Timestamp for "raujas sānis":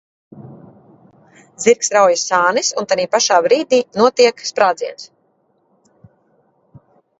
1.97-2.71